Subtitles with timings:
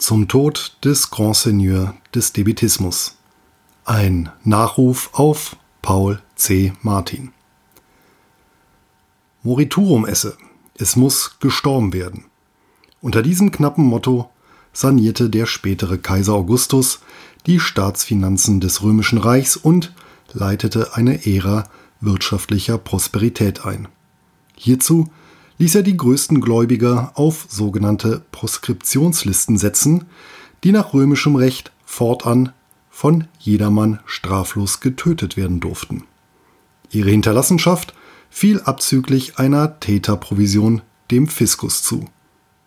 [0.00, 3.16] zum Tod des Grand Seigneur des Debitismus.
[3.84, 6.72] Ein Nachruf auf Paul C.
[6.80, 7.32] Martin.
[9.42, 10.38] Moriturum esse,
[10.76, 12.24] es muss gestorben werden.
[13.02, 14.30] Unter diesem knappen Motto
[14.72, 17.00] sanierte der spätere Kaiser Augustus
[17.46, 19.92] die Staatsfinanzen des römischen Reichs und
[20.32, 21.68] leitete eine Ära
[22.00, 23.88] wirtschaftlicher Prosperität ein.
[24.56, 25.10] Hierzu
[25.60, 30.06] ließ er die größten Gläubiger auf sogenannte Proskriptionslisten setzen,
[30.64, 32.52] die nach römischem Recht fortan
[32.88, 36.04] von jedermann straflos getötet werden durften.
[36.90, 37.92] Ihre Hinterlassenschaft
[38.30, 42.06] fiel abzüglich einer Täterprovision dem Fiskus zu.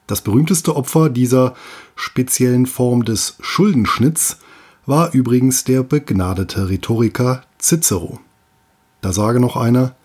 [0.06, 1.56] Das berühmteste Opfer dieser
[1.96, 4.38] speziellen Form des Schuldenschnitts
[4.86, 8.20] war übrigens der begnadete Rhetoriker Cicero.
[9.02, 9.96] Da sage noch einer,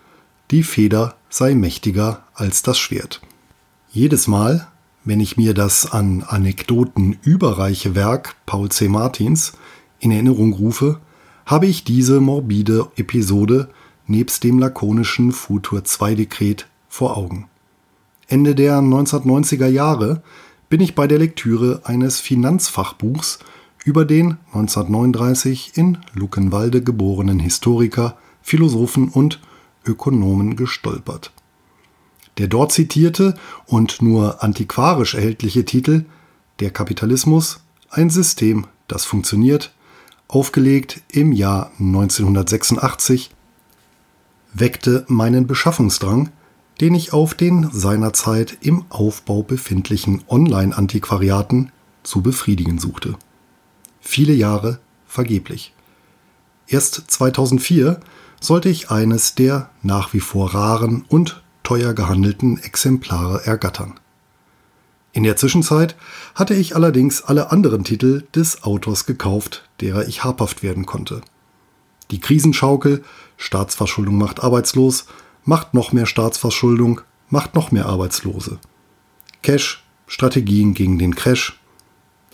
[0.51, 3.21] die Feder sei mächtiger als das Schwert.
[3.91, 4.67] Jedes Mal,
[5.03, 8.87] wenn ich mir das an Anekdoten überreiche Werk Paul C.
[8.87, 9.53] Martins
[9.99, 10.99] in Erinnerung rufe,
[11.45, 13.69] habe ich diese morbide Episode
[14.07, 17.47] nebst dem lakonischen Futur 2 Dekret vor Augen.
[18.27, 20.21] Ende der 1990er Jahre
[20.69, 23.39] bin ich bei der Lektüre eines Finanzfachbuchs
[23.83, 29.39] über den 1939 in Luckenwalde geborenen Historiker, Philosophen und
[29.85, 31.31] Ökonomen gestolpert.
[32.37, 33.35] Der dort zitierte
[33.65, 36.05] und nur antiquarisch erhältliche Titel
[36.59, 39.73] Der Kapitalismus, ein System, das funktioniert,
[40.27, 43.31] aufgelegt im Jahr 1986,
[44.53, 46.29] weckte meinen Beschaffungsdrang,
[46.79, 51.71] den ich auf den seinerzeit im Aufbau befindlichen Online-Antiquariaten
[52.03, 53.15] zu befriedigen suchte.
[53.99, 55.73] Viele Jahre vergeblich.
[56.67, 57.99] Erst 2004
[58.39, 63.99] sollte ich eines der nach wie vor raren und teuer gehandelten Exemplare ergattern.
[65.11, 65.95] In der Zwischenzeit
[66.35, 71.21] hatte ich allerdings alle anderen Titel des Autors gekauft, derer ich habhaft werden konnte.
[72.11, 73.03] Die Krisenschaukel,
[73.37, 75.05] Staatsverschuldung macht arbeitslos,
[75.45, 78.59] macht noch mehr Staatsverschuldung, macht noch mehr Arbeitslose.
[79.41, 81.59] Cash, Strategien gegen den Crash,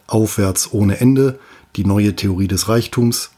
[0.08, 1.40] Aufwärts ohne Ende,
[1.76, 3.32] die neue Theorie des Reichtums,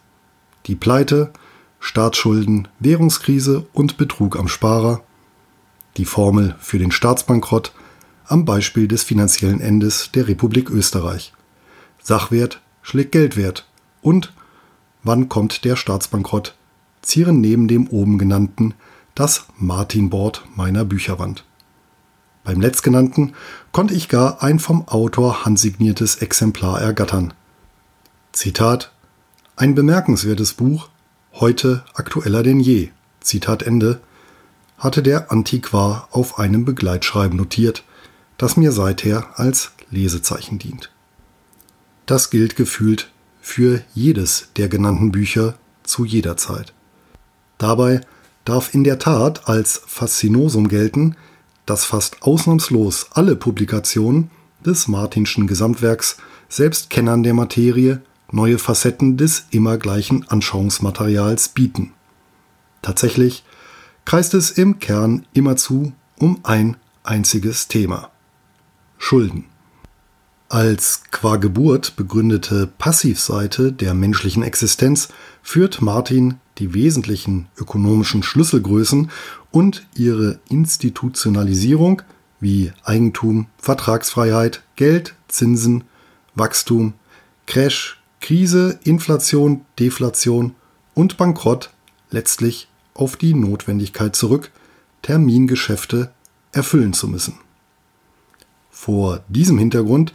[0.65, 1.31] die Pleite,
[1.79, 5.03] Staatsschulden, Währungskrise und Betrug am Sparer,
[5.97, 7.73] die Formel für den Staatsbankrott
[8.25, 11.33] am Beispiel des finanziellen Endes der Republik Österreich.
[12.01, 13.67] Sachwert schlägt Geldwert
[14.01, 14.33] und
[15.03, 16.55] wann kommt der Staatsbankrott
[17.01, 18.73] zieren neben dem oben genannten
[19.15, 21.43] das Martin-Board meiner Bücherwand.
[22.43, 23.33] Beim letztgenannten
[23.71, 27.33] konnte ich gar ein vom Autor handsigniertes Exemplar ergattern.
[28.31, 28.91] Zitat
[29.55, 30.89] Ein bemerkenswertes Buch,
[31.33, 32.89] heute aktueller denn je.
[33.21, 33.99] Zitat Ende,
[34.77, 37.83] hatte der Antiquar auf einem Begleitschreiben notiert,
[38.37, 40.91] das mir seither als Lesezeichen dient.
[42.05, 43.09] Das gilt gefühlt
[43.41, 46.73] für jedes der genannten Bücher zu jeder Zeit.
[47.57, 48.01] Dabei
[48.45, 51.15] darf in der Tat als Faszinosum gelten,
[51.65, 54.29] dass fast ausnahmslos alle Publikationen
[54.65, 56.17] des Martinschen Gesamtwerks
[56.49, 58.01] selbst Kennern der Materie
[58.31, 61.93] neue Facetten des immer gleichen Anschauungsmaterials bieten.
[62.81, 63.43] Tatsächlich
[64.05, 68.09] kreist es im Kern immerzu um ein einziges Thema.
[68.97, 69.45] Schulden.
[70.49, 75.09] Als qua Geburt begründete Passivseite der menschlichen Existenz
[75.43, 79.11] führt Martin die wesentlichen ökonomischen Schlüsselgrößen
[79.51, 82.01] und ihre Institutionalisierung
[82.39, 85.83] wie Eigentum, Vertragsfreiheit, Geld, Zinsen,
[86.33, 86.93] Wachstum,
[87.45, 90.55] Crash, Krise, Inflation, Deflation
[90.93, 91.71] und Bankrott
[92.09, 94.51] letztlich auf die Notwendigkeit zurück,
[95.01, 96.11] Termingeschäfte
[96.51, 97.35] erfüllen zu müssen.
[98.71, 100.13] Vor diesem Hintergrund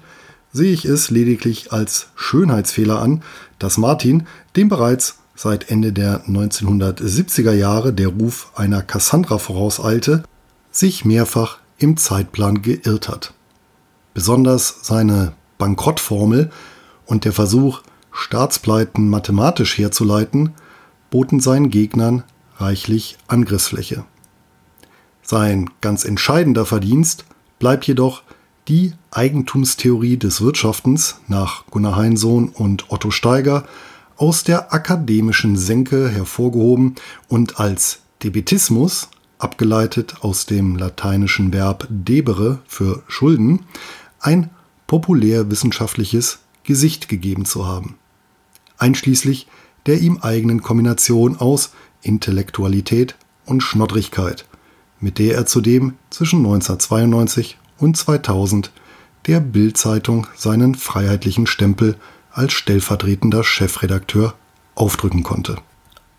[0.52, 3.22] sehe ich es lediglich als Schönheitsfehler an,
[3.58, 4.26] dass Martin,
[4.56, 10.24] dem bereits seit Ende der 1970er Jahre der Ruf einer Cassandra vorauseilte,
[10.70, 13.34] sich mehrfach im Zeitplan geirrt hat.
[14.14, 16.50] Besonders seine Bankrottformel
[17.06, 17.82] und der Versuch,
[18.12, 20.54] Staatspleiten mathematisch herzuleiten,
[21.10, 22.24] boten seinen Gegnern
[22.56, 24.04] reichlich Angriffsfläche.
[25.22, 27.24] Sein ganz entscheidender Verdienst
[27.58, 28.22] bleibt jedoch
[28.68, 33.64] die Eigentumstheorie des Wirtschaftens nach Gunnar Heinsohn und Otto Steiger
[34.16, 36.94] aus der akademischen Senke hervorgehoben
[37.28, 39.08] und als Debitismus,
[39.38, 43.66] abgeleitet aus dem lateinischen Verb debere für Schulden,
[44.20, 44.50] ein
[44.86, 47.96] populärwissenschaftliches Gesicht gegeben zu haben
[48.82, 49.46] einschließlich
[49.86, 54.44] der ihm eigenen Kombination aus Intellektualität und Schnoddrigkeit,
[55.00, 58.70] mit der er zudem zwischen 1992 und 2000
[59.26, 61.96] der Bild-Zeitung seinen freiheitlichen Stempel
[62.32, 64.34] als stellvertretender Chefredakteur
[64.74, 65.56] aufdrücken konnte.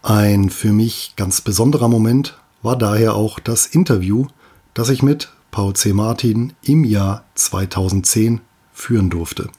[0.01, 4.27] Ein für mich ganz besonderer Moment war daher auch das Interview,
[4.73, 5.93] das ich mit Paul C.
[5.93, 8.41] Martin im Jahr 2010
[8.73, 9.49] führen durfte.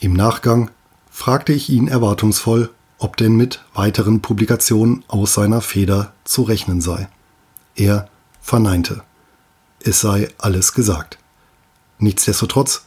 [0.00, 0.70] Im Nachgang
[1.10, 7.08] fragte ich ihn erwartungsvoll, ob denn mit weiteren Publikationen aus seiner Feder zu rechnen sei.
[7.74, 8.08] Er
[8.40, 9.02] verneinte.
[9.82, 11.18] Es sei alles gesagt.
[11.98, 12.84] Nichtsdestotrotz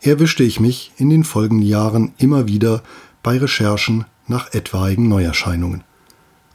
[0.00, 2.82] erwischte ich mich in den folgenden Jahren immer wieder
[3.22, 5.84] bei Recherchen nach etwaigen Neuerscheinungen.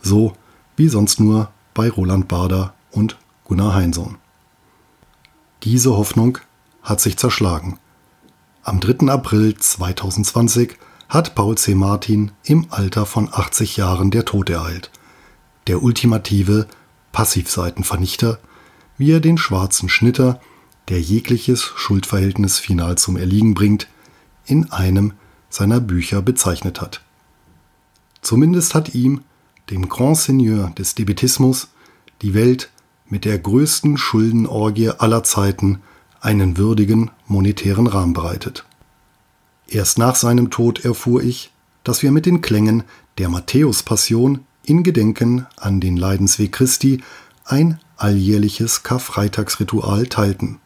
[0.01, 0.33] So
[0.75, 4.17] wie sonst nur bei Roland Bader und Gunnar Heinsohn.
[5.63, 6.37] Diese Hoffnung
[6.81, 7.77] hat sich zerschlagen.
[8.63, 9.11] Am 3.
[9.11, 10.77] April 2020
[11.11, 11.75] hat Paul C.
[11.75, 14.91] Martin im Alter von 80 Jahren der Tod ereilt.
[15.67, 16.67] Der ultimative
[17.11, 18.39] Passivseitenvernichter,
[18.97, 20.39] wie er den schwarzen Schnitter,
[20.87, 23.89] der jegliches Schuldverhältnis final zum Erliegen bringt,
[24.45, 25.11] in einem
[25.49, 27.01] seiner Bücher bezeichnet hat.
[28.21, 29.19] Zumindest hat ihm,
[29.69, 31.71] dem Grand Seigneur des Debitismus,
[32.21, 32.71] die Welt
[33.09, 35.81] mit der größten Schuldenorgie aller Zeiten
[36.21, 38.63] einen würdigen monetären Rahmen bereitet.
[39.71, 41.49] Erst nach seinem Tod erfuhr ich,
[41.85, 42.83] dass wir mit den Klängen
[43.17, 47.01] der Matthäus-Passion in Gedenken an den Leidensweg Christi
[47.45, 50.59] ein alljährliches Karfreitagsritual teilten.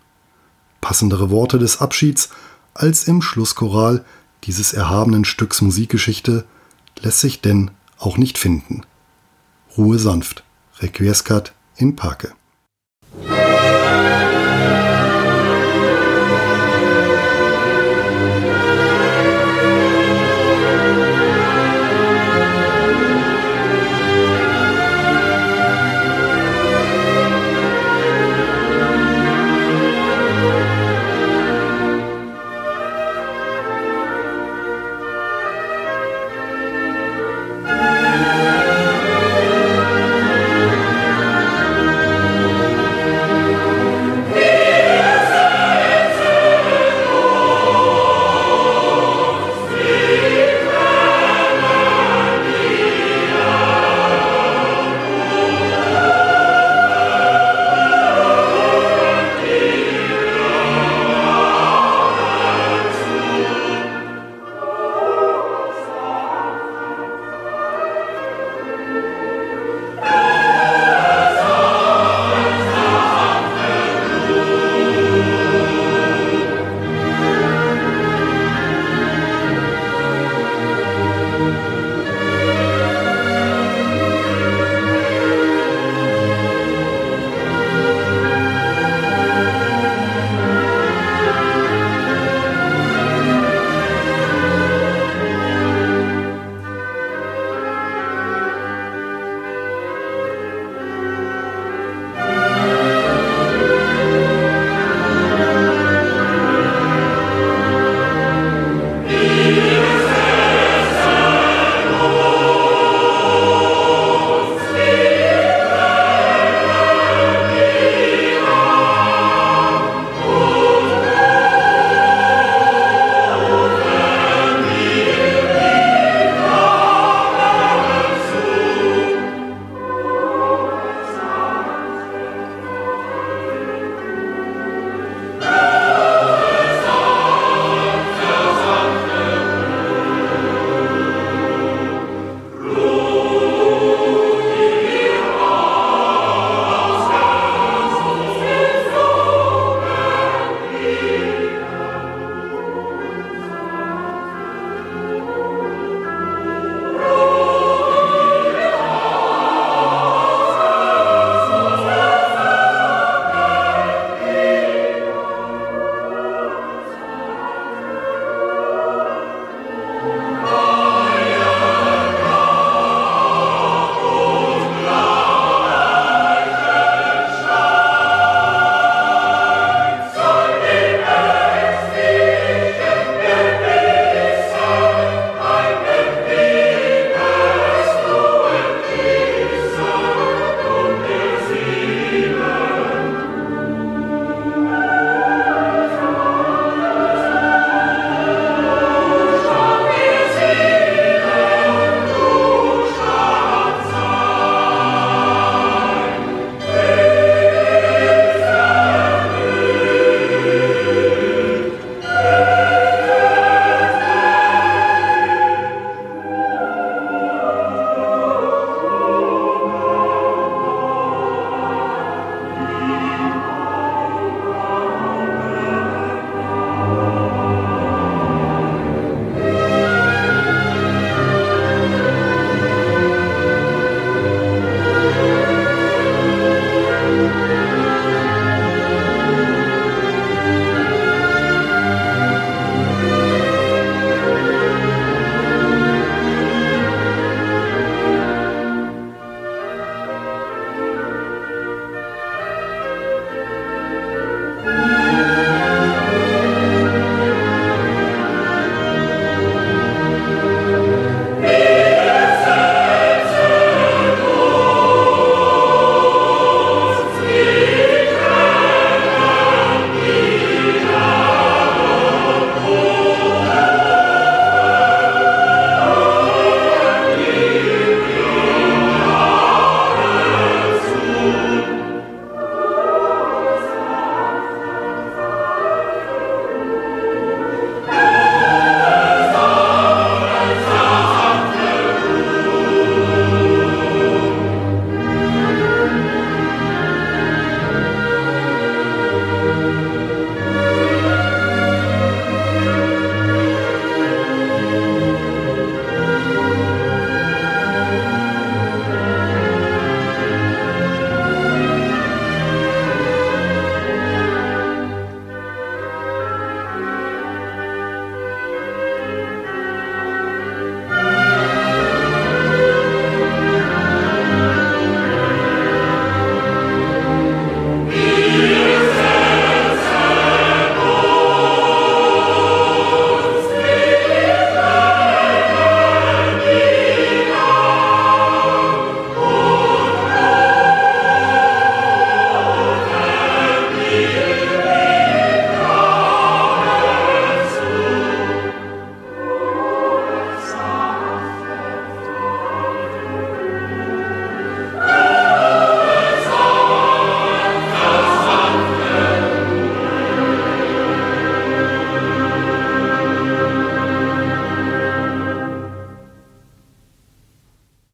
[0.81, 2.29] Passendere Worte des Abschieds
[2.73, 4.03] als im Schlusschoral
[4.43, 6.45] dieses erhabenen Stücks Musikgeschichte
[6.99, 7.69] lässt sich denn
[7.99, 8.81] auch nicht finden.
[9.77, 10.43] Ruhe sanft,
[10.79, 12.29] requiescat in pace.